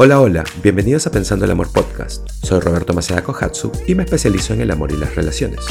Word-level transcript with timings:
Hola, 0.00 0.20
hola, 0.20 0.44
bienvenidos 0.62 1.08
a 1.08 1.10
Pensando 1.10 1.44
el 1.44 1.50
Amor 1.50 1.72
Podcast. 1.72 2.28
Soy 2.30 2.60
Roberto 2.60 2.94
Maceda 2.94 3.24
Kohatsu 3.24 3.72
y 3.88 3.96
me 3.96 4.04
especializo 4.04 4.54
en 4.54 4.60
el 4.60 4.70
amor 4.70 4.92
y 4.92 4.96
las 4.96 5.16
relaciones. 5.16 5.66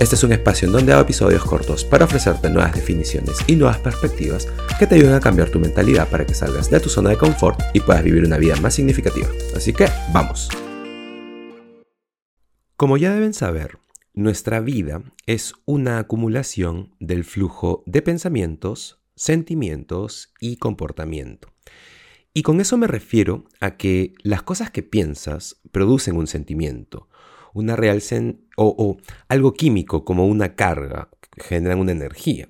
Este 0.00 0.16
es 0.16 0.24
un 0.24 0.32
espacio 0.32 0.66
en 0.66 0.72
donde 0.72 0.92
hago 0.92 1.02
episodios 1.02 1.44
cortos 1.44 1.84
para 1.84 2.06
ofrecerte 2.06 2.50
nuevas 2.50 2.74
definiciones 2.74 3.36
y 3.46 3.54
nuevas 3.54 3.78
perspectivas 3.78 4.48
que 4.80 4.88
te 4.88 4.96
ayuden 4.96 5.14
a 5.14 5.20
cambiar 5.20 5.50
tu 5.50 5.60
mentalidad 5.60 6.08
para 6.08 6.26
que 6.26 6.34
salgas 6.34 6.68
de 6.68 6.80
tu 6.80 6.88
zona 6.88 7.10
de 7.10 7.18
confort 7.18 7.60
y 7.72 7.78
puedas 7.78 8.02
vivir 8.02 8.24
una 8.24 8.36
vida 8.36 8.56
más 8.56 8.74
significativa. 8.74 9.28
Así 9.54 9.72
que, 9.72 9.86
vamos. 10.12 10.48
Como 12.76 12.96
ya 12.96 13.14
deben 13.14 13.32
saber, 13.32 13.78
nuestra 14.12 14.58
vida 14.58 15.04
es 15.26 15.52
una 15.66 16.00
acumulación 16.00 16.96
del 16.98 17.22
flujo 17.22 17.84
de 17.86 18.02
pensamientos, 18.02 19.00
sentimientos 19.14 20.32
y 20.40 20.56
comportamiento. 20.56 21.52
Y 22.38 22.42
con 22.42 22.60
eso 22.60 22.78
me 22.78 22.86
refiero 22.86 23.46
a 23.58 23.76
que 23.76 24.14
las 24.22 24.42
cosas 24.42 24.70
que 24.70 24.84
piensas 24.84 25.56
producen 25.72 26.16
un 26.16 26.28
sentimiento, 26.28 27.08
una 27.52 27.74
real 27.74 28.00
o, 28.56 28.96
algo 29.26 29.54
químico 29.54 30.04
como 30.04 30.24
una 30.24 30.54
carga, 30.54 31.08
generan 31.36 31.80
una 31.80 31.90
energía. 31.90 32.48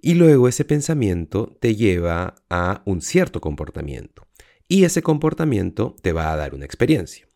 Y 0.00 0.14
luego 0.14 0.46
ese 0.46 0.64
pensamiento 0.64 1.58
te 1.58 1.74
lleva 1.74 2.36
a 2.48 2.82
un 2.84 3.02
cierto 3.02 3.40
comportamiento. 3.40 4.28
Y 4.68 4.84
ese 4.84 5.02
comportamiento 5.02 5.96
te 6.00 6.12
va 6.12 6.32
a 6.32 6.36
dar 6.36 6.54
una 6.54 6.64
experiencia. 6.64 7.26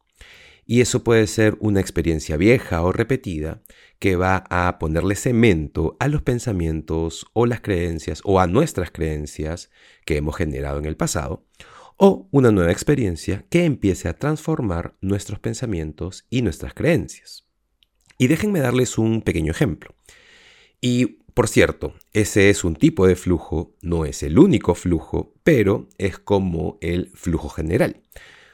Y 0.65 0.83
eso 0.83 1.03
puede 1.03 1.27
ser 1.27 1.57
una 1.59 1.81
experiencia 1.81 2.37
vieja 2.37 2.81
o 2.85 2.93
repetida 2.93 3.61
que 3.99 4.15
va 4.15 4.45
a 4.51 4.79
ponerle 4.79 5.17
cemento 5.17 5.97
a 5.99 6.07
los 6.07 6.23
pensamientos 6.23 7.27
o 7.33 7.47
las 7.47 7.61
creencias 7.61 8.21
o 8.23 8.39
a 8.39 8.47
nuestras 8.47 8.93
creencias 8.93 9.71
que 10.05 10.17
hemos 10.17 10.37
generado 10.37 10.79
en 10.79 10.85
el 10.85 10.97
pasado. 10.97 11.45
O 11.97 12.29
una 12.31 12.51
nueva 12.51 12.73
experiencia 12.73 13.45
que 13.49 13.65
empiece 13.65 14.09
a 14.09 14.19
transformar 14.19 14.97
nuestros 15.01 15.39
pensamientos 15.39 16.27
y 16.31 16.43
nuestras 16.43 16.75
creencias. 16.75 17.47
Y 18.19 18.29
déjenme 18.29 18.61
darles 18.61 18.99
un 18.99 19.23
pequeño 19.23 19.53
ejemplo. 19.53 19.95
Y 20.81 21.23
por 21.35 21.49
cierto, 21.49 21.95
ese 22.13 22.51
es 22.51 22.63
un 22.63 22.77
tipo 22.77 23.07
de 23.07 23.17
flujo, 23.17 23.75
no 23.81 24.05
es 24.05 24.23
el 24.23 24.39
único 24.39 24.75
flujo, 24.75 25.35
pero 25.43 25.89
es 25.97 26.19
como 26.19 26.79
el 26.83 27.11
flujo 27.15 27.49
general. 27.49 28.03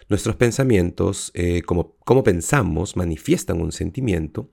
Nuestros 0.09 0.37
pensamientos, 0.37 1.33
eh, 1.35 1.63
como, 1.63 1.97
como 2.05 2.23
pensamos, 2.23 2.97
manifiestan 2.97 3.61
un 3.61 3.73
sentimiento 3.73 4.51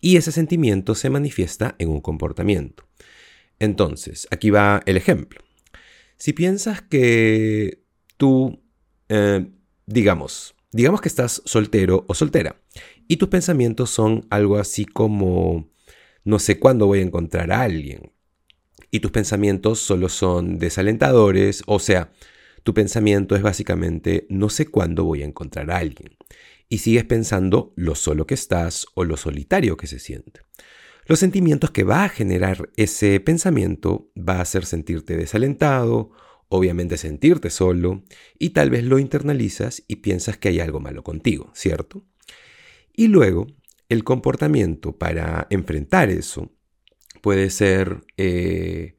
y 0.00 0.16
ese 0.18 0.30
sentimiento 0.30 0.94
se 0.94 1.08
manifiesta 1.08 1.74
en 1.78 1.88
un 1.88 2.00
comportamiento. 2.02 2.86
Entonces, 3.58 4.28
aquí 4.30 4.50
va 4.50 4.82
el 4.84 4.98
ejemplo. 4.98 5.40
Si 6.18 6.34
piensas 6.34 6.82
que 6.82 7.83
tú, 8.24 8.58
eh, 9.10 9.46
digamos, 9.84 10.54
digamos 10.72 11.02
que 11.02 11.10
estás 11.10 11.42
soltero 11.44 12.06
o 12.08 12.14
soltera 12.14 12.56
y 13.06 13.18
tus 13.18 13.28
pensamientos 13.28 13.90
son 13.90 14.26
algo 14.30 14.56
así 14.56 14.86
como, 14.86 15.68
no 16.24 16.38
sé 16.38 16.58
cuándo 16.58 16.86
voy 16.86 17.00
a 17.00 17.02
encontrar 17.02 17.52
a 17.52 17.60
alguien. 17.60 18.12
Y 18.90 19.00
tus 19.00 19.10
pensamientos 19.10 19.80
solo 19.80 20.08
son 20.08 20.58
desalentadores, 20.58 21.64
o 21.66 21.78
sea, 21.78 22.12
tu 22.62 22.72
pensamiento 22.72 23.36
es 23.36 23.42
básicamente 23.42 24.26
no 24.30 24.48
sé 24.48 24.68
cuándo 24.68 25.04
voy 25.04 25.20
a 25.20 25.26
encontrar 25.26 25.70
a 25.70 25.76
alguien. 25.76 26.16
Y 26.70 26.78
sigues 26.78 27.04
pensando 27.04 27.74
lo 27.76 27.94
solo 27.94 28.26
que 28.26 28.32
estás 28.32 28.86
o 28.94 29.04
lo 29.04 29.18
solitario 29.18 29.76
que 29.76 29.86
se 29.86 29.98
siente. 29.98 30.40
Los 31.04 31.18
sentimientos 31.18 31.72
que 31.72 31.84
va 31.84 32.04
a 32.04 32.08
generar 32.08 32.70
ese 32.78 33.20
pensamiento 33.20 34.10
va 34.16 34.36
a 34.36 34.40
hacer 34.40 34.64
sentirte 34.64 35.14
desalentado, 35.14 36.12
obviamente 36.48 36.96
sentirte 36.96 37.50
solo, 37.50 38.02
y 38.38 38.50
tal 38.50 38.70
vez 38.70 38.84
lo 38.84 38.98
internalizas 38.98 39.82
y 39.88 39.96
piensas 39.96 40.36
que 40.36 40.48
hay 40.48 40.60
algo 40.60 40.80
malo 40.80 41.02
contigo, 41.02 41.50
¿cierto? 41.54 42.04
Y 42.94 43.08
luego, 43.08 43.46
el 43.88 44.04
comportamiento 44.04 44.96
para 44.96 45.46
enfrentar 45.50 46.10
eso 46.10 46.50
puede 47.20 47.50
ser 47.50 48.04
eh, 48.16 48.96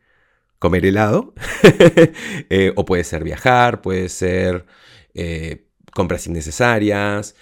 comer 0.59 0.85
helado, 0.85 1.33
eh, 2.49 2.73
o 2.75 2.85
puede 2.85 3.03
ser 3.03 3.23
viajar, 3.23 3.81
puede 3.81 4.09
ser 4.09 4.65
eh, 5.13 5.67
compras 5.93 6.27
innecesarias, 6.27 7.35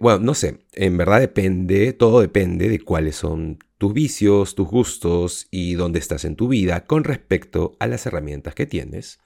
bueno, 0.00 0.18
no 0.18 0.34
sé, 0.34 0.58
en 0.72 0.96
verdad 0.96 1.20
depende, 1.20 1.92
todo 1.92 2.20
depende 2.20 2.68
de 2.68 2.80
cuáles 2.80 3.14
son 3.14 3.60
tus 3.84 3.92
vicios, 3.92 4.54
tus 4.54 4.66
gustos 4.66 5.46
y 5.50 5.74
dónde 5.74 5.98
estás 5.98 6.24
en 6.24 6.36
tu 6.36 6.48
vida 6.48 6.86
con 6.86 7.04
respecto 7.04 7.76
a 7.80 7.86
las 7.86 8.06
herramientas 8.06 8.54
que 8.54 8.64
tienes. 8.64 9.18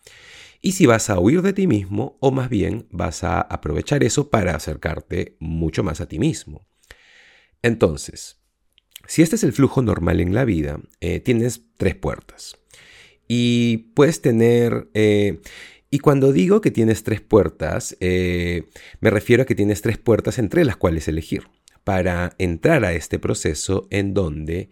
Y 0.61 0.73
si 0.73 0.85
vas 0.85 1.11
a 1.11 1.21
huir 1.21 1.43
de 1.43 1.53
ti 1.53 1.69
mismo 1.69 2.19
o 2.19 2.33
más 2.33 2.49
bien 2.49 2.89
vas 2.91 3.23
a 3.23 3.41
aprovechar 3.41 4.03
eso 4.03 4.31
para 4.31 4.57
acercarte 4.57 5.37
mucho 5.39 5.85
más 5.85 6.01
a 6.01 6.09
ti 6.09 6.19
mismo. 6.19 6.67
Entonces, 7.63 8.41
si 9.07 9.23
este 9.23 9.37
es 9.37 9.45
el 9.45 9.53
flujo 9.53 9.81
normal 9.81 10.19
en 10.19 10.35
la 10.35 10.45
vida, 10.45 10.81
tienes 11.23 11.63
tres 11.77 11.95
puertas. 11.95 12.57
Y 13.29 13.93
puedes 13.95 14.21
tener... 14.23 14.91
Eh, 14.95 15.41
y 15.89 16.01
cuando 16.01 16.33
digo 16.33 16.61
que 16.61 16.73
tienes 16.73 17.05
tres 17.05 17.21
puertas, 17.21 17.97
eh, 18.01 18.65
me 19.01 19.11
refiero 19.11 19.45
a 19.45 19.47
que 19.47 19.55
tienes 19.55 19.83
tres 19.83 19.99
puertas 19.99 20.41
entre 20.41 20.65
las 20.65 20.77
cuales 20.77 21.07
elegir 21.07 21.45
para 21.89 22.35
entrar 22.37 22.85
a 22.85 22.93
este 22.93 23.19
proceso 23.19 23.87
en 23.89 24.13
donde 24.13 24.69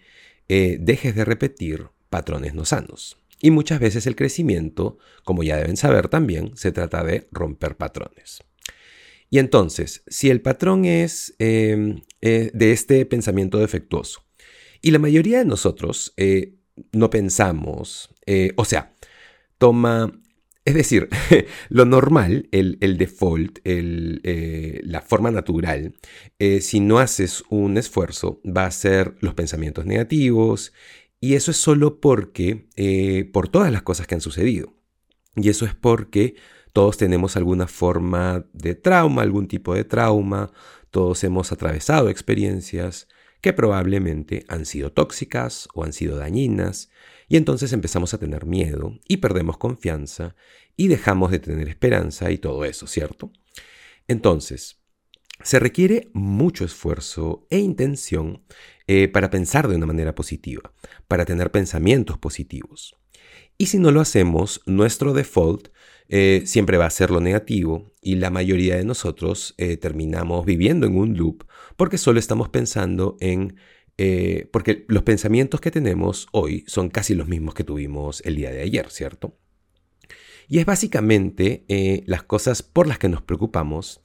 eh, 0.51 0.77
dejes 0.79 1.15
de 1.15 1.25
repetir 1.25 1.87
patrones 2.11 2.53
no 2.53 2.67
sanos. 2.67 3.17
Y 3.41 3.51
muchas 3.51 3.81
veces 3.81 4.07
el 4.07 4.17
crecimiento, 4.17 4.99
como 5.25 5.43
ya 5.43 5.57
deben 5.57 5.79
saber 5.79 6.09
también, 6.09 6.55
se 6.59 6.73
trata 6.73 7.03
de 7.05 7.27
romper 7.33 7.79
patrones. 7.79 8.41
Y 9.31 9.39
entonces, 9.39 10.03
si 10.09 10.29
el 10.29 10.43
patrón 10.43 10.85
es 10.85 11.35
de 11.39 12.03
este 12.59 13.07
pensamiento 13.07 13.61
defectuoso, 13.61 14.23
y 14.83 14.91
la 14.91 14.99
mayoría 14.99 15.39
de 15.39 15.47
nosotros 15.47 16.15
no 16.93 17.09
pensamos, 17.09 18.11
eh, 18.27 18.53
o 18.57 18.67
sea, 18.67 18.93
toma, 19.57 20.21
es 20.67 20.75
decir, 20.75 21.09
lo 21.71 21.87
normal, 21.87 22.49
el, 22.53 22.99
default, 22.99 23.61
eh, 23.65 24.81
la 24.85 25.01
forma 25.01 25.31
natural, 25.31 25.95
eh, 26.39 26.61
si 26.61 26.81
no 26.81 26.99
haces 26.99 27.45
un 27.49 27.79
esfuerzo, 27.79 28.41
va 28.45 28.67
a 28.67 28.71
ser 28.71 29.15
los 29.21 29.33
pensamientos 29.35 29.87
negativos, 29.87 30.75
y 31.21 31.35
eso 31.35 31.53
es 31.53 31.57
solo 31.57 32.01
porque, 32.01 32.67
por 33.33 33.49
todas 33.49 33.73
las 33.73 33.83
cosas 33.83 34.07
que 34.07 34.17
han 34.17 34.21
sucedido. 34.21 34.75
Y 35.35 35.49
eso 35.49 35.65
es 35.65 35.75
porque 35.75 36.35
todos 36.73 36.99
tenemos 36.99 37.37
alguna 37.37 37.69
forma 37.69 38.45
de 38.53 38.75
trauma, 38.75 39.23
algún 39.23 39.49
tipo 39.49 39.75
de 39.75 39.85
trauma, 39.85 40.53
todos 40.91 41.25
hemos 41.25 41.53
atravesado 41.53 42.11
experiencias, 42.11 43.09
que 43.41 43.53
probablemente 43.53 44.45
han 44.49 44.67
sido 44.67 44.93
tóxicas 44.93 45.69
o 45.75 45.85
han 45.85 45.93
sido 45.93 46.17
dañinas, 46.19 46.91
y 47.29 47.37
entonces 47.37 47.73
empezamos 47.73 48.15
a 48.15 48.19
tener 48.19 48.47
miedo 48.47 48.99
y 49.09 49.19
perdemos 49.19 49.59
confianza 49.59 50.37
y 50.77 50.89
dejamos 50.89 51.31
de 51.31 51.39
tener 51.39 51.69
esperanza 51.69 52.31
y 52.31 52.39
todo 52.39 52.65
eso, 52.65 52.87
¿cierto? 52.87 53.33
Entonces, 54.09 54.79
se 55.43 55.59
requiere 55.59 56.09
mucho 56.13 56.65
esfuerzo 56.65 57.47
e 57.51 57.59
intención 57.59 58.43
eh, 58.87 59.09
para 59.09 59.31
pensar 59.31 59.69
de 59.69 59.77
una 59.77 59.87
manera 59.87 60.15
positiva, 60.15 60.73
para 61.09 61.25
tener 61.25 61.51
pensamientos 61.51 62.19
positivos. 62.19 62.97
Y 63.59 63.67
si 63.67 63.79
no 63.79 63.91
lo 63.91 64.01
hacemos, 64.01 64.61
nuestro 64.67 65.13
default 65.13 65.69
eh, 66.09 66.43
siempre 66.47 66.77
va 66.77 66.87
a 66.87 66.91
ser 66.91 67.11
lo 67.11 67.21
negativo 67.21 67.93
y 68.01 68.17
la 68.17 68.31
mayoría 68.31 68.77
de 68.77 68.85
nosotros 68.85 69.55
eh, 69.59 69.77
terminamos 69.77 70.47
viviendo 70.47 70.87
en 70.87 70.97
un 70.97 71.17
loop 71.17 71.45
porque 71.77 71.99
solo 71.99 72.19
estamos 72.19 72.49
pensando 72.49 73.17
en... 73.21 73.57
Eh, 73.99 74.49
porque 74.53 74.85
los 74.89 75.03
pensamientos 75.03 75.61
que 75.61 75.71
tenemos 75.71 76.29
hoy 76.33 76.65
son 76.67 76.91
casi 76.91 77.15
los 77.15 77.29
mismos 77.29 77.55
que 77.55 77.65
tuvimos 77.65 78.21
el 78.25 78.37
día 78.37 78.51
de 78.51 78.63
ayer, 78.63 78.91
¿cierto? 78.91 79.39
Y 80.49 80.59
es 80.59 80.67
básicamente 80.67 81.65
las 82.07 82.23
cosas 82.23 82.63
por 82.63 82.87
las 82.87 82.99
que 82.99 83.09
nos 83.09 83.23
preocupamos 83.23 84.01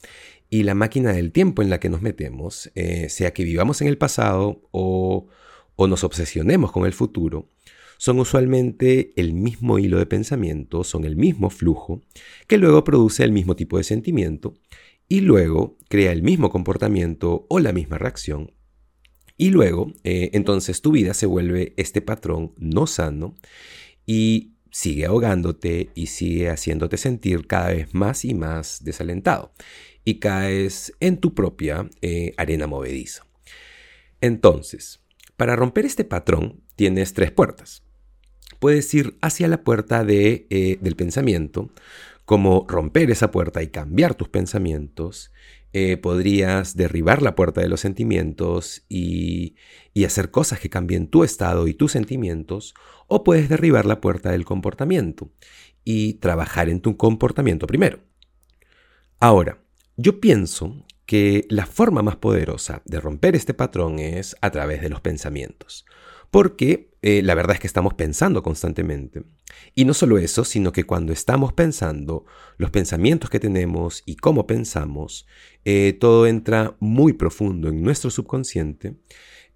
y 0.50 0.64
la 0.64 0.74
máquina 0.74 1.14
del 1.14 1.32
tiempo 1.32 1.62
en 1.62 1.70
la 1.70 1.80
que 1.80 1.90
nos 1.90 2.02
metemos, 2.02 2.72
sea 3.10 3.32
que 3.32 3.44
vivamos 3.44 3.80
en 3.82 3.88
el 3.88 4.00
pasado 4.00 4.64
o, 4.72 5.28
o 5.76 5.88
nos 5.88 6.04
obsesionemos 6.04 6.72
con 6.72 6.86
el 6.88 6.94
futuro, 6.94 7.50
son 8.02 8.20
usualmente 8.20 9.14
el 9.16 9.34
mismo 9.34 9.78
hilo 9.78 10.00
de 10.00 10.08
pensamiento, 10.08 10.84
son 10.84 11.06
el 11.06 11.16
mismo 11.16 11.52
flujo, 11.52 12.02
que 12.48 12.58
luego 12.58 12.84
produce 12.84 13.24
el 13.24 13.32
mismo 13.32 13.56
tipo 13.56 13.78
de 13.78 13.84
sentimiento 13.84 14.56
y 15.08 15.22
luego 15.22 15.78
crea 15.88 16.12
el 16.12 16.24
mismo 16.24 16.50
comportamiento 16.50 17.46
o 17.48 17.60
la 17.60 17.74
misma 17.74 18.00
reacción. 18.00 18.54
Y 19.42 19.50
luego, 19.50 19.92
eh, 20.04 20.30
entonces 20.34 20.84
tu 20.84 20.92
vida 20.92 21.16
se 21.16 21.26
vuelve 21.26 21.74
este 21.76 22.00
patrón 22.00 22.54
no 22.60 22.86
sano 22.86 23.34
y 24.06 24.52
sigue 24.70 25.08
ahogándote 25.08 25.90
y 25.96 26.06
sigue 26.06 26.52
haciéndote 26.52 26.96
sentir 26.98 27.48
cada 27.48 27.70
vez 27.70 27.92
más 27.96 28.24
y 28.24 28.36
más 28.36 28.84
desalentado. 28.84 29.52
Y 30.06 30.20
caes 30.20 30.94
en 31.00 31.18
tu 31.18 31.34
propia 31.34 31.90
eh, 32.04 32.36
arena 32.38 32.68
movediza. 32.68 33.26
Entonces, 34.22 35.02
para 35.38 35.56
romper 35.56 35.88
este 35.88 36.04
patrón 36.04 36.62
tienes 36.76 37.16
tres 37.16 37.32
puertas. 37.32 37.82
Puedes 38.62 38.94
ir 38.94 39.18
hacia 39.22 39.48
la 39.48 39.64
puerta 39.64 40.06
de, 40.06 40.46
eh, 40.52 40.78
del 40.82 40.96
pensamiento, 40.96 41.72
como 42.26 42.68
romper 42.70 43.10
esa 43.10 43.32
puerta 43.32 43.64
y 43.64 43.70
cambiar 43.70 44.14
tus 44.14 44.30
pensamientos. 44.30 45.32
Eh, 45.74 45.98
podrías 45.98 46.76
derribar 46.76 47.24
la 47.24 47.34
puerta 47.36 47.60
de 47.60 47.70
los 47.70 47.80
sentimientos 47.80 48.84
y, 48.88 49.56
y 49.96 50.04
hacer 50.04 50.30
cosas 50.30 50.60
que 50.60 50.70
cambien 50.70 51.08
tu 51.08 51.24
estado 51.24 51.68
y 51.68 51.74
tus 51.74 51.94
sentimientos, 51.94 52.76
o 53.08 53.24
puedes 53.24 53.50
derribar 53.50 53.88
la 53.88 54.00
puerta 54.00 54.30
del 54.30 54.46
comportamiento 54.46 55.32
y 55.84 56.14
trabajar 56.16 56.70
en 56.70 56.82
tu 56.82 56.98
comportamiento 56.98 57.66
primero. 57.66 57.98
Ahora, 59.20 59.58
yo 59.98 60.20
pienso 60.22 60.86
que 61.08 61.48
la 61.50 61.66
forma 61.66 62.04
más 62.04 62.18
poderosa 62.18 62.84
de 62.86 63.00
romper 63.00 63.36
este 63.36 63.56
patrón 63.56 63.98
es 63.98 64.36
a 64.40 64.52
través 64.52 64.82
de 64.82 64.90
los 64.90 65.02
pensamientos. 65.02 65.84
Porque 66.30 66.91
eh, 67.02 67.22
la 67.24 67.34
verdad 67.34 67.56
es 67.56 67.60
que 67.60 67.68
estamos 67.68 67.96
pensando 67.96 68.44
constantemente. 68.44 69.24
Y 69.74 69.86
no 69.86 69.94
solo 69.94 70.18
eso, 70.18 70.46
sino 70.46 70.72
que 70.72 70.84
cuando 70.84 71.14
estamos 71.14 71.54
pensando, 71.54 72.26
los 72.58 72.70
pensamientos 72.70 73.30
que 73.30 73.40
tenemos 73.40 74.04
y 74.06 74.18
cómo 74.18 74.46
pensamos, 74.46 75.26
eh, 75.66 75.98
todo 76.00 76.28
entra 76.28 76.76
muy 76.80 77.14
profundo 77.14 77.70
en 77.70 77.82
nuestro 77.82 78.12
subconsciente. 78.12 78.96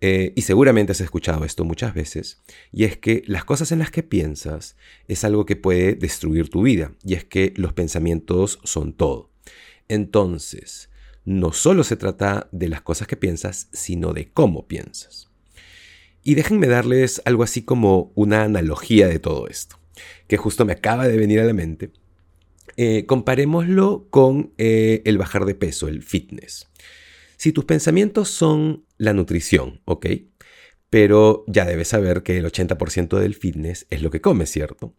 Eh, 0.01 0.33
y 0.35 0.41
seguramente 0.41 0.91
has 0.91 1.01
escuchado 1.01 1.45
esto 1.45 1.63
muchas 1.63 1.93
veces, 1.93 2.43
y 2.71 2.83
es 2.83 2.97
que 2.97 3.23
las 3.27 3.45
cosas 3.45 3.71
en 3.71 3.79
las 3.79 3.91
que 3.91 4.03
piensas 4.03 4.75
es 5.07 5.23
algo 5.23 5.45
que 5.45 5.55
puede 5.55 5.95
destruir 5.95 6.49
tu 6.49 6.63
vida, 6.63 6.91
y 7.03 7.13
es 7.13 7.23
que 7.23 7.53
los 7.55 7.71
pensamientos 7.73 8.59
son 8.65 8.93
todo. 8.93 9.31
Entonces, 9.87 10.89
no 11.23 11.53
solo 11.53 11.83
se 11.83 11.95
trata 11.95 12.49
de 12.51 12.67
las 12.67 12.81
cosas 12.81 13.07
que 13.07 13.15
piensas, 13.15 13.69
sino 13.71 14.13
de 14.13 14.31
cómo 14.31 14.67
piensas. 14.67 15.31
Y 16.27 16.33
déjenme 16.33 16.65
darles 16.65 17.21
algo 17.25 17.43
así 17.43 17.61
como 17.61 18.11
una 18.15 18.41
analogía 18.41 19.07
de 19.07 19.19
todo 19.19 19.47
esto, 19.47 19.79
que 20.27 20.37
justo 20.37 20.65
me 20.65 20.73
acaba 20.73 21.07
de 21.07 21.17
venir 21.17 21.39
a 21.39 21.45
la 21.45 21.53
mente. 21.53 21.91
Eh, 22.77 23.05
comparémoslo 23.05 24.07
con 24.09 24.51
eh, 24.57 25.03
el 25.05 25.19
bajar 25.19 25.45
de 25.45 25.53
peso, 25.53 25.87
el 25.87 26.01
fitness. 26.01 26.67
Si 27.37 27.51
tus 27.51 27.65
pensamientos 27.65 28.29
son 28.29 28.85
la 28.97 29.13
nutrición, 29.13 29.81
¿ok? 29.85 30.07
Pero 30.89 31.43
ya 31.45 31.63
debes 31.63 31.89
saber 31.89 32.23
que 32.23 32.39
el 32.39 32.45
80% 32.45 33.19
del 33.19 33.35
fitness 33.35 33.85
es 33.91 34.01
lo 34.01 34.09
que 34.09 34.21
comes, 34.21 34.49
¿cierto? 34.49 34.95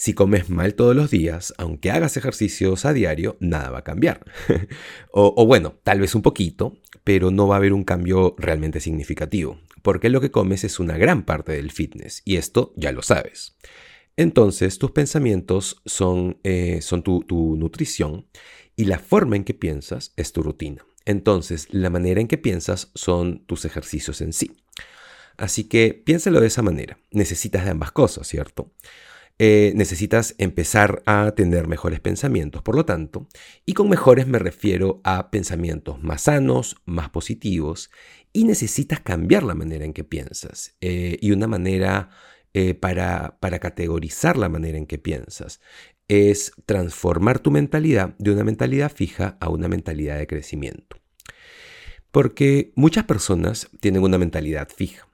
Si 0.00 0.14
comes 0.14 0.48
mal 0.48 0.76
todos 0.76 0.96
los 0.96 1.10
días, 1.10 1.52
aunque 1.58 1.90
hagas 1.90 2.16
ejercicios 2.16 2.86
a 2.86 2.94
diario, 2.94 3.36
nada 3.38 3.68
va 3.68 3.80
a 3.80 3.84
cambiar. 3.84 4.24
o, 5.12 5.44
bueno, 5.44 5.74
tal 5.84 6.00
vez 6.00 6.14
un 6.14 6.22
poquito, 6.22 6.78
pero 7.04 7.30
no 7.30 7.46
va 7.46 7.56
a 7.56 7.58
haber 7.58 7.74
un 7.74 7.84
cambio 7.84 8.34
realmente 8.38 8.80
significativo 8.80 9.58
porque 9.82 10.08
lo 10.08 10.22
que 10.22 10.30
comes 10.30 10.64
es 10.64 10.80
una 10.80 10.96
gran 10.96 11.24
parte 11.26 11.52
del 11.52 11.70
fitness 11.70 12.22
y 12.24 12.36
esto 12.36 12.72
ya 12.76 12.92
lo 12.92 13.02
sabes. 13.02 13.58
Entonces 14.16 14.78
tus 14.78 14.92
pensamientos 14.92 15.82
son, 15.84 16.38
eh, 16.44 16.80
son 16.80 17.02
tu, 17.02 17.20
tu 17.20 17.56
nutrición 17.56 18.26
y 18.76 18.86
la 18.86 19.00
forma 19.00 19.36
en 19.36 19.44
que 19.44 19.52
piensas 19.52 20.14
es 20.16 20.32
tu 20.32 20.42
rutina. 20.42 20.82
Entonces 21.04 21.68
la 21.72 21.90
manera 21.90 22.22
en 22.22 22.26
que 22.26 22.38
piensas 22.38 22.90
son 22.94 23.44
tus 23.44 23.66
ejercicios 23.66 24.22
en 24.22 24.32
sí. 24.32 24.56
Así 25.36 25.64
que 25.64 25.92
piénsalo 25.92 26.40
de 26.40 26.46
esa 26.46 26.62
manera. 26.62 26.98
Necesitas 27.10 27.64
de 27.64 27.70
ambas 27.72 27.92
cosas, 27.92 28.26
¿cierto? 28.26 28.72
Eh, 29.42 29.72
necesitas 29.74 30.34
empezar 30.36 31.02
a 31.06 31.30
tener 31.30 31.66
mejores 31.66 31.98
pensamientos, 31.98 32.62
por 32.62 32.74
lo 32.76 32.84
tanto, 32.84 33.26
y 33.64 33.72
con 33.72 33.88
mejores 33.88 34.26
me 34.26 34.38
refiero 34.38 35.00
a 35.02 35.30
pensamientos 35.30 36.02
más 36.02 36.24
sanos, 36.24 36.76
más 36.84 37.08
positivos, 37.08 37.90
y 38.34 38.44
necesitas 38.44 39.00
cambiar 39.00 39.42
la 39.42 39.54
manera 39.54 39.86
en 39.86 39.94
que 39.94 40.04
piensas 40.04 40.76
eh, 40.82 41.16
y 41.22 41.32
una 41.32 41.46
manera 41.46 42.10
eh, 42.52 42.74
para, 42.74 43.38
para 43.40 43.60
categorizar 43.60 44.36
la 44.36 44.50
manera 44.50 44.76
en 44.76 44.84
que 44.84 44.98
piensas 44.98 45.62
es 46.06 46.52
transformar 46.66 47.38
tu 47.38 47.50
mentalidad 47.50 48.14
de 48.18 48.32
una 48.32 48.44
mentalidad 48.44 48.92
fija 48.92 49.38
a 49.40 49.48
una 49.48 49.68
mentalidad 49.68 50.18
de 50.18 50.26
crecimiento. 50.26 50.98
Porque 52.10 52.72
muchas 52.74 53.04
personas 53.04 53.70
tienen 53.80 54.02
una 54.02 54.18
mentalidad 54.18 54.68
fija 54.68 55.09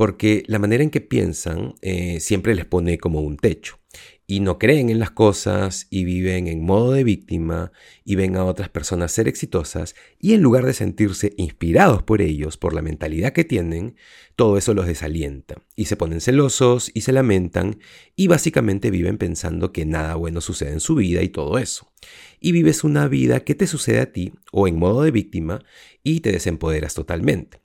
porque 0.00 0.44
la 0.46 0.58
manera 0.58 0.82
en 0.82 0.88
que 0.88 1.02
piensan 1.02 1.74
eh, 1.82 2.20
siempre 2.20 2.54
les 2.54 2.64
pone 2.64 2.96
como 2.96 3.20
un 3.20 3.36
techo 3.36 3.80
y 4.26 4.40
no 4.40 4.58
creen 4.58 4.88
en 4.88 4.98
las 4.98 5.10
cosas 5.10 5.88
y 5.90 6.04
viven 6.04 6.46
en 6.46 6.64
modo 6.64 6.92
de 6.92 7.04
víctima 7.04 7.70
y 8.02 8.14
ven 8.14 8.34
a 8.36 8.46
otras 8.46 8.70
personas 8.70 9.12
ser 9.12 9.28
exitosas 9.28 9.94
y 10.18 10.32
en 10.32 10.40
lugar 10.40 10.64
de 10.64 10.72
sentirse 10.72 11.34
inspirados 11.36 12.02
por 12.02 12.22
ellos, 12.22 12.56
por 12.56 12.72
la 12.72 12.80
mentalidad 12.80 13.34
que 13.34 13.44
tienen, 13.44 13.94
todo 14.36 14.56
eso 14.56 14.72
los 14.72 14.86
desalienta 14.86 15.56
y 15.76 15.84
se 15.84 15.96
ponen 15.96 16.22
celosos 16.22 16.90
y 16.94 17.02
se 17.02 17.12
lamentan 17.12 17.78
y 18.16 18.26
básicamente 18.28 18.90
viven 18.90 19.18
pensando 19.18 19.70
que 19.70 19.84
nada 19.84 20.14
bueno 20.14 20.40
sucede 20.40 20.72
en 20.72 20.80
su 20.80 20.94
vida 20.94 21.20
y 21.22 21.28
todo 21.28 21.58
eso. 21.58 21.92
Y 22.40 22.52
vives 22.52 22.84
una 22.84 23.06
vida 23.06 23.40
que 23.40 23.54
te 23.54 23.66
sucede 23.66 24.00
a 24.00 24.12
ti 24.12 24.32
o 24.50 24.66
en 24.66 24.78
modo 24.78 25.02
de 25.02 25.10
víctima 25.10 25.62
y 26.02 26.20
te 26.20 26.32
desempoderas 26.32 26.94
totalmente. 26.94 27.60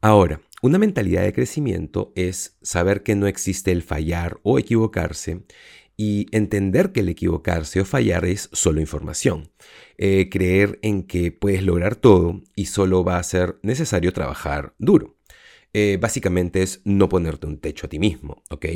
Ahora, 0.00 0.40
una 0.62 0.78
mentalidad 0.78 1.22
de 1.22 1.32
crecimiento 1.32 2.12
es 2.14 2.56
saber 2.62 3.02
que 3.02 3.16
no 3.16 3.26
existe 3.26 3.72
el 3.72 3.82
fallar 3.82 4.38
o 4.42 4.58
equivocarse 4.58 5.42
y 5.96 6.26
entender 6.30 6.92
que 6.92 7.00
el 7.00 7.08
equivocarse 7.08 7.80
o 7.80 7.84
fallar 7.84 8.24
es 8.24 8.48
solo 8.52 8.80
información. 8.80 9.50
Eh, 9.96 10.28
creer 10.30 10.78
en 10.82 11.02
que 11.02 11.32
puedes 11.32 11.64
lograr 11.64 11.96
todo 11.96 12.40
y 12.54 12.66
solo 12.66 13.02
va 13.02 13.18
a 13.18 13.22
ser 13.24 13.58
necesario 13.62 14.12
trabajar 14.12 14.74
duro. 14.78 15.16
Eh, 15.72 15.98
básicamente 16.00 16.62
es 16.62 16.80
no 16.84 17.08
ponerte 17.08 17.46
un 17.46 17.58
techo 17.58 17.86
a 17.86 17.88
ti 17.88 17.98
mismo, 17.98 18.42
¿ok? 18.50 18.66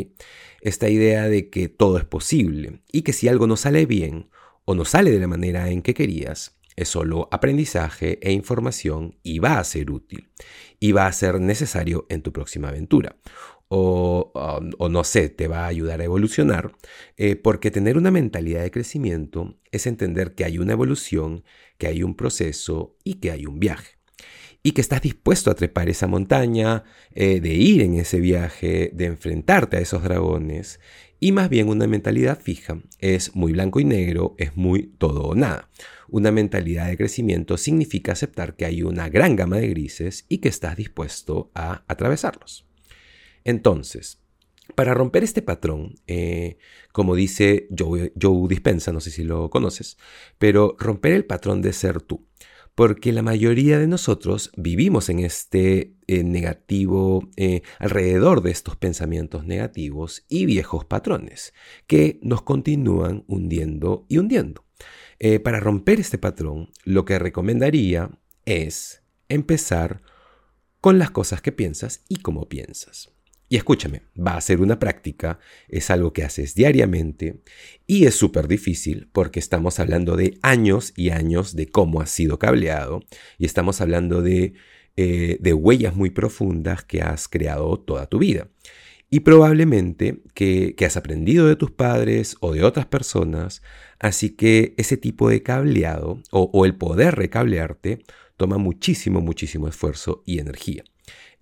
Esta 0.61 0.89
idea 0.91 1.29
de 1.29 1.49
que 1.49 1.69
todo 1.69 1.99
es 1.99 2.05
posible 2.05 2.83
y 2.91 3.03
que 3.03 3.13
si 3.13 3.29
algo 3.29 3.47
no 3.47 3.57
sale 3.57 3.87
bien 3.87 4.29
o 4.65 4.75
no 4.75 4.85
sale 4.85 5.11
de 5.11 5.21
la 5.21 5.29
manera 5.29 5.71
en 5.71 5.83
que 5.83 5.95
querías, 5.95 6.59
es 6.77 6.89
solo 6.89 7.29
aprendizaje 7.31 8.19
e 8.23 8.33
información 8.33 9.19
y 9.23 9.39
va 9.39 9.59
a 9.59 9.65
ser 9.65 9.91
útil 9.91 10.31
y 10.83 10.91
va 10.91 11.07
a 11.07 11.13
ser 11.13 11.41
necesario 11.41 12.07
en 12.09 12.23
tu 12.23 12.33
próxima 12.33 12.69
aventura. 12.69 13.17
O, 13.69 14.33
no 14.91 15.05
sé, 15.05 15.31
te 15.31 15.49
va 15.49 15.65
a 15.65 15.69
ayudar 15.69 16.01
a 16.01 16.05
evolucionar, 16.05 16.73
eh, 17.17 17.37
porque 17.37 17.71
tener 17.71 17.97
una 17.97 18.11
mentalidad 18.11 18.63
de 18.63 18.71
crecimiento 18.71 19.57
es 19.71 19.87
entender 19.87 20.35
que 20.35 20.45
hay 20.45 20.59
una 20.59 20.73
evolución, 20.73 21.45
que 21.79 21.87
hay 21.87 22.03
un 22.03 22.17
proceso 22.17 22.97
y 23.05 23.15
que 23.15 23.31
hay 23.31 23.47
un 23.47 23.61
viaje. 23.61 23.97
Y 24.63 24.73
que 24.73 24.81
estás 24.81 25.03
dispuesto 25.03 25.51
a 25.51 25.55
trepar 25.55 25.89
esa 25.89 26.07
montaña, 26.07 26.85
eh, 27.13 27.41
de 27.41 27.55
ir 27.55 27.81
en 27.81 27.95
ese 27.95 28.21
viaje, 28.21 28.91
de 28.93 29.07
enfrentarte 29.07 29.77
a 29.77 29.81
esos 29.81 30.03
dragones. 30.03 30.81
Y 31.19 31.31
más 31.31 31.49
bien 31.49 31.69
una 31.69 31.87
mentalidad 31.87 32.41
fija 32.41 32.81
es 32.99 33.37
muy 33.37 33.53
blanco 33.53 33.79
y 33.79 33.85
negro, 33.85 34.35
es 34.37 34.57
muy 34.57 34.95
todo 34.99 35.23
o 35.23 35.35
nada. 35.37 35.71
Una 36.13 36.31
mentalidad 36.31 36.89
de 36.89 36.99
crecimiento 36.99 37.57
significa 37.57 38.13
aceptar 38.13 38.55
que 38.55 38.67
hay 38.67 38.83
una 38.83 39.09
gran 39.09 39.35
gama 39.35 39.57
de 39.57 39.69
grises 39.69 40.27
y 40.29 40.39
que 40.39 40.51
estás 40.51 40.77
dispuesto 40.77 41.51
a 41.55 41.85
atravesarlos. 41.89 42.67
Entonces, 43.45 44.21
para 44.75 44.93
romper 44.93 45.25
este 45.25 45.41
patrón, 45.41 45.95
eh, 46.07 46.59
como 46.93 47.15
dice 47.15 47.67
Joe, 47.79 48.13
Dispensa, 48.47 48.93
no 48.93 49.01
sé 49.01 49.11
si 49.11 49.25
lo 49.25 49.49
conoces, 49.49 49.97
pero 50.37 50.77
romper 50.79 51.15
el 51.15 51.25
patrón 51.25 51.63
de 51.63 51.73
ser 51.73 52.03
tú, 52.03 52.27
porque 52.75 53.11
la 53.13 53.23
mayoría 53.23 53.79
de 53.79 53.87
nosotros 53.87 54.53
vivimos 54.55 55.09
en 55.09 55.21
este 55.21 55.95
eh, 56.09 56.25
negativo, 56.25 57.31
eh, 57.39 57.63
alrededor 57.79 58.43
de 58.43 58.51
estos 58.51 58.77
pensamientos 58.77 59.47
negativos 59.47 60.27
y 60.29 60.45
viejos 60.45 60.85
patrones 60.85 61.55
que 61.87 62.21
nos 62.21 62.43
continúan 62.43 63.25
hundiendo 63.29 64.05
y 64.11 64.19
hundiendo. 64.19 64.67
Eh, 65.25 65.39
para 65.39 65.61
romper 65.61 66.01
este 66.01 66.19
patrón, 66.19 66.73
lo 66.83 67.05
que 67.05 67.17
recomendaría 67.17 68.11
es 68.45 69.05
empezar 69.29 70.03
con 70.81 70.99
las 70.99 71.13
cosas 71.13 71.41
que 71.41 71.53
piensas 71.53 72.03
y 72.09 72.17
cómo 72.17 72.49
piensas. 72.49 73.13
Y 73.49 73.55
escúchame, 73.55 74.03
va 74.19 74.37
a 74.37 74.41
ser 74.41 74.61
una 74.61 74.81
práctica, 74.81 75.39
es 75.69 75.93
algo 75.93 76.13
que 76.13 76.25
haces 76.25 76.57
diariamente 76.57 77.41
y 77.87 78.07
es 78.07 78.17
súper 78.17 78.49
difícil 78.49 79.11
porque 79.13 79.39
estamos 79.39 79.79
hablando 79.79 80.17
de 80.17 80.41
años 80.43 80.93
y 80.97 81.11
años 81.11 81.55
de 81.55 81.69
cómo 81.69 82.01
has 82.01 82.11
sido 82.11 82.41
cableado 82.41 82.99
y 83.39 83.45
estamos 83.45 83.81
hablando 83.81 84.23
de, 84.23 84.55
eh, 84.97 85.37
de 85.39 85.55
huellas 85.55 85.95
muy 85.95 86.11
profundas 86.11 86.83
que 86.83 87.01
has 87.01 87.29
creado 87.29 87.79
toda 87.79 88.09
tu 88.09 88.19
vida. 88.19 88.49
Y 89.15 89.21
probablemente 89.21 90.23
que, 90.33 90.75
has 90.87 90.97
aprendido 90.97 91.47
de 91.47 91.55
tus 91.55 91.71
padres 91.71 92.39
o 92.41 92.55
de 92.55 92.65
otras 92.65 92.87
personas, 92.87 93.61
así 93.99 94.31
que 94.31 94.73
ese 94.79 94.97
tipo 94.97 95.29
de 95.29 95.43
cableado 95.43 96.23
o, 96.31 96.65
el 96.65 96.77
poder 96.77 97.17
recablearte 97.17 98.07
toma 98.39 98.57
muchísimo, 98.57 99.21
muchísimo 99.21 99.69
esfuerzo 99.69 100.23
y 100.25 100.39
energía. 100.39 100.85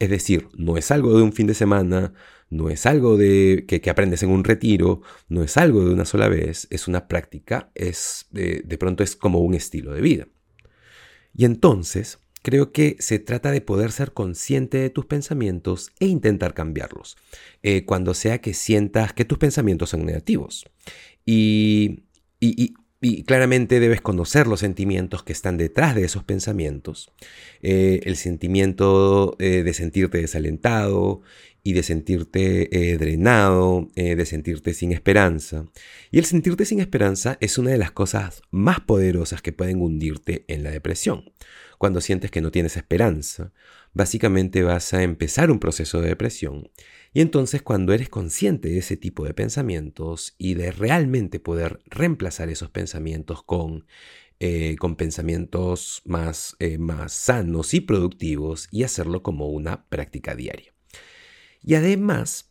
Es 0.00 0.10
decir, 0.10 0.48
no 0.56 0.78
es 0.78 0.90
algo 0.90 1.16
de 1.16 1.22
un 1.22 1.32
fin 1.32 1.46
de 1.46 1.54
semana, 1.54 2.12
no 2.48 2.70
es 2.70 2.86
algo 2.86 3.16
de 3.16 3.66
que, 3.68 3.88
aprendes 3.88 4.24
en 4.24 4.30
un 4.30 4.42
retiro, 4.42 5.02
no 5.28 5.44
es 5.44 5.56
algo 5.56 5.84
de 5.84 5.94
una 5.94 6.06
sola 6.06 6.26
vez, 6.26 6.66
es 6.70 6.88
una 6.88 7.06
práctica, 7.06 7.70
es 7.76 8.26
de, 8.32 8.64
de 8.64 8.78
pronto 8.78 9.04
es 9.04 9.14
como 9.14 9.38
un 9.38 9.54
estilo 9.54 9.92
de 9.92 10.00
vida. 10.00 10.26
Y 11.36 11.44
entonces, 11.44 12.18
creo 12.42 12.72
que 12.72 12.96
se 12.98 13.18
trata 13.18 13.50
de 13.50 13.60
poder 13.60 13.92
ser 13.92 14.12
consciente 14.12 14.78
de 14.78 14.90
tus 14.90 15.06
pensamientos 15.06 15.92
e 16.00 16.06
intentar 16.06 16.54
cambiarlos, 16.54 17.16
eh, 17.62 17.84
cuando 17.84 18.14
sea 18.14 18.40
que 18.40 18.54
sientas 18.54 19.12
que 19.12 19.24
tus 19.24 19.38
pensamientos 19.38 19.90
son 19.90 20.04
negativos. 20.04 20.64
Y, 21.24 22.02
claramente 23.26 23.80
debes 23.80 24.02
conocer 24.02 24.46
los 24.46 24.60
sentimientos 24.60 25.22
que 25.22 25.32
están 25.32 25.56
detrás 25.56 25.94
de 25.94 26.04
esos 26.04 26.22
pensamientos. 26.22 27.10
Eh, 27.62 28.00
el 28.04 28.16
sentimiento 28.16 29.36
eh, 29.38 29.62
de 29.62 29.72
sentirte 29.72 30.18
desalentado 30.18 31.22
y 31.62 31.72
de 31.72 31.82
sentirte 31.82 32.96
drenado, 32.98 33.88
de 33.94 34.26
sentirte 34.26 34.74
sin 34.74 34.92
esperanza. 34.92 35.64
Y 36.10 36.18
el 36.18 36.26
sentirte 36.26 36.66
sin 36.66 36.80
esperanza 36.80 37.38
es 37.40 37.56
una 37.56 37.70
de 37.70 37.78
las 37.78 37.90
cosas 37.90 38.42
más 38.50 38.80
poderosas 38.80 39.40
que 39.40 39.52
pueden 39.52 39.80
hundirte 39.80 40.44
en 40.48 40.62
la 40.62 40.70
depresión 40.70 41.24
cuando 41.80 42.02
sientes 42.02 42.30
que 42.30 42.42
no 42.42 42.50
tienes 42.50 42.76
esperanza, 42.76 43.54
básicamente 43.94 44.62
vas 44.62 44.92
a 44.92 45.02
empezar 45.02 45.50
un 45.50 45.58
proceso 45.58 46.02
de 46.02 46.08
depresión. 46.08 46.70
Y 47.14 47.22
entonces 47.22 47.62
cuando 47.62 47.94
eres 47.94 48.10
consciente 48.10 48.68
de 48.68 48.76
ese 48.76 48.98
tipo 48.98 49.24
de 49.24 49.32
pensamientos 49.32 50.34
y 50.36 50.52
de 50.52 50.72
realmente 50.72 51.40
poder 51.40 51.80
reemplazar 51.86 52.50
esos 52.50 52.68
pensamientos 52.68 53.42
con, 53.42 53.86
eh, 54.40 54.76
con 54.78 54.94
pensamientos 54.94 56.02
más, 56.04 56.54
eh, 56.58 56.76
más 56.76 57.14
sanos 57.14 57.72
y 57.72 57.80
productivos 57.80 58.68
y 58.70 58.82
hacerlo 58.82 59.22
como 59.22 59.48
una 59.48 59.88
práctica 59.88 60.34
diaria. 60.34 60.74
Y 61.62 61.76
además, 61.76 62.50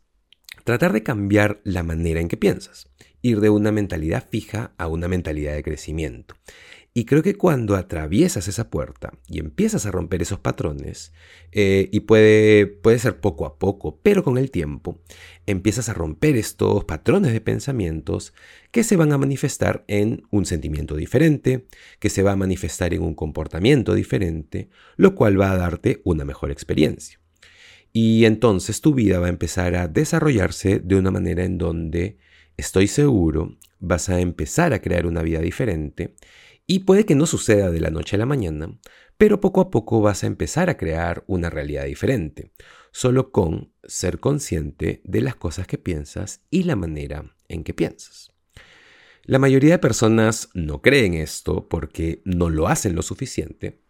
tratar 0.63 0.91
de 0.91 1.03
cambiar 1.03 1.61
la 1.63 1.83
manera 1.83 2.19
en 2.19 2.29
que 2.29 2.37
piensas, 2.37 2.89
ir 3.21 3.41
de 3.41 3.51
una 3.51 3.71
mentalidad 3.71 4.27
fija 4.27 4.73
a 4.79 4.87
una 4.87 5.07
mentalidad 5.07 5.53
de 5.53 5.61
crecimiento. 5.61 6.33
Y 6.99 7.05
creo 7.05 7.23
que 7.23 7.35
cuando 7.35 7.77
atraviesas 7.77 8.49
esa 8.49 8.69
puerta 8.69 9.13
y 9.29 9.39
empiezas 9.39 9.85
a 9.85 9.91
romper 9.91 10.21
esos 10.21 10.39
patrones, 10.39 11.13
eh, 11.53 11.87
y 11.93 12.01
puede, 12.01 12.67
puede 12.67 12.99
ser 12.99 13.21
poco 13.21 13.45
a 13.45 13.57
poco, 13.57 14.01
pero 14.03 14.21
con 14.21 14.37
el 14.37 14.51
tiempo, 14.51 14.99
empiezas 15.45 15.87
a 15.87 15.93
romper 15.93 16.35
estos 16.35 16.83
patrones 16.83 17.31
de 17.31 17.39
pensamientos 17.39 18.33
que 18.71 18.83
se 18.83 18.97
van 18.97 19.13
a 19.13 19.17
manifestar 19.17 19.85
en 19.87 20.23
un 20.29 20.45
sentimiento 20.45 20.97
diferente, 20.97 21.67
que 21.99 22.09
se 22.09 22.21
va 22.21 22.33
a 22.33 22.35
manifestar 22.35 22.93
en 22.93 23.01
un 23.01 23.15
comportamiento 23.15 23.93
diferente, 23.93 24.67
lo 24.97 25.15
cual 25.15 25.39
va 25.39 25.51
a 25.53 25.57
darte 25.57 26.01
una 26.03 26.25
mejor 26.25 26.51
experiencia. 26.51 27.17
Y 27.93 28.25
entonces 28.25 28.81
tu 28.81 28.93
vida 28.93 29.19
va 29.19 29.27
a 29.27 29.29
empezar 29.29 29.73
a 29.75 29.87
desarrollarse 29.87 30.81
de 30.83 30.95
una 30.97 31.11
manera 31.11 31.45
en 31.45 31.57
donde, 31.59 32.17
estoy 32.57 32.87
seguro, 32.87 33.55
vas 33.79 34.09
a 34.09 34.19
empezar 34.19 34.73
a 34.73 34.81
crear 34.81 35.05
una 35.05 35.21
vida 35.21 35.39
diferente 35.39 36.15
y 36.71 36.81
puede 36.81 37.03
que 37.03 37.15
no 37.15 37.25
suceda 37.25 37.71
de 37.71 37.81
la 37.81 37.89
noche 37.89 38.15
a 38.15 38.19
la 38.19 38.27
mañana, 38.27 38.77
pero 39.17 39.41
poco 39.41 39.59
a 39.59 39.71
poco 39.71 40.01
vas 40.01 40.23
a 40.23 40.27
empezar 40.27 40.69
a 40.69 40.77
crear 40.77 41.23
una 41.25 41.49
realidad 41.49 41.85
diferente, 41.85 42.51
solo 42.91 43.31
con 43.31 43.73
ser 43.83 44.19
consciente 44.19 45.01
de 45.03 45.21
las 45.21 45.33
cosas 45.33 45.65
que 45.65 45.79
piensas 45.79 46.45
y 46.51 46.65
la 46.65 46.75
manera 46.75 47.35
en 47.47 47.63
que 47.63 47.73
piensas. 47.73 48.33
La 49.23 49.39
mayoría 49.39 49.71
de 49.71 49.79
personas 49.79 50.49
no 50.53 50.83
creen 50.83 51.15
esto 51.15 51.67
porque 51.67 52.21
no 52.23 52.51
lo 52.51 52.67
hacen 52.67 52.93
lo 52.93 53.01
suficiente, 53.01 53.81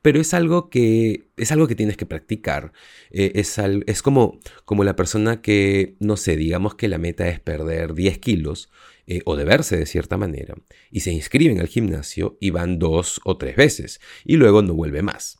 pero 0.00 0.20
es 0.20 0.32
algo 0.34 0.70
que, 0.70 1.28
es 1.36 1.52
algo 1.52 1.68
que 1.68 1.74
tienes 1.74 1.96
que 1.96 2.06
practicar. 2.06 2.72
Eh, 3.10 3.32
es, 3.34 3.58
es 3.58 4.02
como, 4.02 4.40
como 4.64 4.84
la 4.84 4.96
persona 4.96 5.42
que, 5.42 5.96
no 6.00 6.16
sé, 6.16 6.36
digamos 6.36 6.74
que 6.74 6.88
la 6.88 6.98
meta 6.98 7.28
es 7.28 7.40
perder 7.40 7.94
10 7.94 8.18
kilos, 8.18 8.70
eh, 9.08 9.20
o 9.24 9.34
de 9.34 9.44
verse 9.44 9.76
de 9.76 9.86
cierta 9.86 10.16
manera, 10.16 10.54
y 10.90 11.00
se 11.00 11.10
inscriben 11.10 11.60
al 11.60 11.66
gimnasio 11.66 12.38
y 12.40 12.50
van 12.50 12.78
dos 12.78 13.20
o 13.24 13.36
tres 13.36 13.56
veces, 13.56 14.00
y 14.24 14.36
luego 14.36 14.62
no 14.62 14.74
vuelve 14.74 15.02
más. 15.02 15.38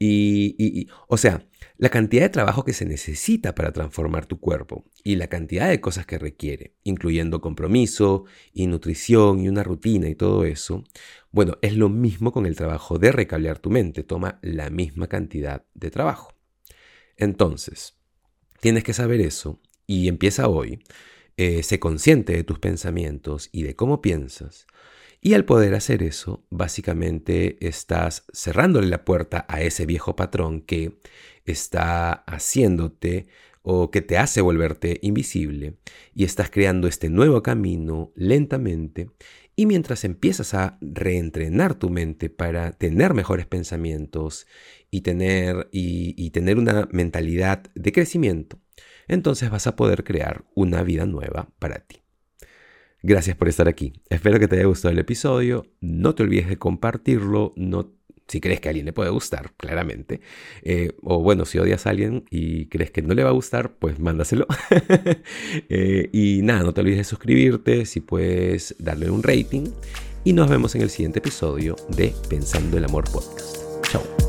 Y, 0.00 0.88
o 1.06 1.16
sea, 1.16 1.46
la 1.76 1.88
cantidad 1.88 2.22
de 2.22 2.28
trabajo 2.28 2.64
que 2.64 2.72
se 2.72 2.84
necesita 2.84 3.54
para 3.54 3.72
transformar 3.72 4.26
tu 4.26 4.38
cuerpo 4.38 4.84
y 5.02 5.16
la 5.16 5.26
cantidad 5.26 5.68
de 5.68 5.80
cosas 5.80 6.06
que 6.06 6.18
requiere, 6.18 6.76
incluyendo 6.84 7.40
compromiso 7.40 8.24
y 8.52 8.66
nutrición 8.66 9.40
y 9.40 9.48
una 9.48 9.64
rutina 9.64 10.08
y 10.08 10.14
todo 10.14 10.44
eso, 10.44 10.84
bueno, 11.32 11.58
es 11.62 11.76
lo 11.76 11.88
mismo 11.88 12.32
con 12.32 12.46
el 12.46 12.54
trabajo 12.54 12.98
de 12.98 13.10
recablear 13.10 13.58
tu 13.58 13.70
mente, 13.70 14.04
toma 14.04 14.38
la 14.42 14.70
misma 14.70 15.08
cantidad 15.08 15.64
de 15.74 15.90
trabajo. 15.90 16.32
Entonces, 17.16 17.96
tienes 18.60 18.84
que 18.84 18.92
saber 18.92 19.20
eso 19.20 19.60
y 19.86 20.08
empieza 20.08 20.48
hoy 20.48 20.80
eh, 21.36 21.64
sé 21.64 21.80
consciente 21.80 22.34
de 22.34 22.44
tus 22.44 22.60
pensamientos 22.60 23.48
y 23.50 23.64
de 23.64 23.74
cómo 23.74 24.00
piensas. 24.00 24.66
Y 25.26 25.32
al 25.32 25.46
poder 25.46 25.74
hacer 25.74 26.02
eso, 26.02 26.44
básicamente 26.50 27.56
estás 27.66 28.26
cerrándole 28.34 28.88
la 28.88 29.06
puerta 29.06 29.46
a 29.48 29.62
ese 29.62 29.86
viejo 29.86 30.16
patrón 30.16 30.60
que 30.60 30.98
está 31.46 32.12
haciéndote 32.12 33.26
o 33.62 33.90
que 33.90 34.02
te 34.02 34.18
hace 34.18 34.42
volverte 34.42 34.98
invisible 35.00 35.78
y 36.14 36.24
estás 36.24 36.50
creando 36.50 36.88
este 36.88 37.08
nuevo 37.08 37.42
camino 37.42 38.12
lentamente 38.14 39.12
y 39.56 39.64
mientras 39.64 40.04
empiezas 40.04 40.52
a 40.52 40.76
reentrenar 40.82 41.74
tu 41.74 41.88
mente 41.88 42.28
para 42.28 42.72
tener 42.72 43.14
mejores 43.14 43.46
pensamientos 43.46 44.46
y 44.90 45.00
tener, 45.00 45.70
y 45.72 46.30
tener 46.32 46.58
una 46.58 46.86
mentalidad 46.92 47.62
de 47.74 47.92
crecimiento, 47.92 48.60
entonces 49.08 49.48
vas 49.48 49.66
a 49.66 49.74
poder 49.74 50.04
crear 50.04 50.44
una 50.54 50.82
vida 50.82 51.06
nueva 51.06 51.48
para 51.58 51.78
ti. 51.78 52.03
Gracias 53.06 53.36
por 53.36 53.48
estar 53.48 53.68
aquí. 53.68 53.92
Espero 54.08 54.38
que 54.38 54.48
te 54.48 54.56
haya 54.56 54.64
gustado 54.64 54.90
el 54.90 54.98
episodio. 54.98 55.66
No 55.82 56.14
te 56.14 56.22
olvides 56.22 56.48
de 56.48 56.56
compartirlo. 56.56 57.52
No, 57.54 57.92
si 58.28 58.40
crees 58.40 58.60
que 58.60 58.68
a 58.68 58.70
alguien 58.70 58.86
le 58.86 58.94
puede 58.94 59.10
gustar, 59.10 59.52
claramente. 59.58 60.22
Eh, 60.62 60.92
o 61.02 61.20
bueno, 61.20 61.44
si 61.44 61.58
odias 61.58 61.86
a 61.86 61.90
alguien 61.90 62.24
y 62.30 62.64
crees 62.68 62.90
que 62.90 63.02
no 63.02 63.12
le 63.12 63.22
va 63.22 63.28
a 63.28 63.34
gustar, 63.34 63.74
pues 63.74 63.98
mándaselo. 63.98 64.46
Eh, 65.68 66.08
y 66.12 66.40
nada, 66.42 66.62
no 66.62 66.72
te 66.72 66.80
olvides 66.80 66.98
de 66.98 67.04
suscribirte. 67.04 67.84
Si 67.84 68.00
puedes 68.00 68.74
darle 68.78 69.10
un 69.10 69.22
rating. 69.22 69.66
Y 70.24 70.32
nos 70.32 70.48
vemos 70.48 70.74
en 70.74 70.80
el 70.80 70.88
siguiente 70.88 71.18
episodio 71.18 71.76
de 71.94 72.14
Pensando 72.30 72.78
el 72.78 72.84
Amor 72.84 73.04
Podcast. 73.10 73.58
Chao. 73.90 74.23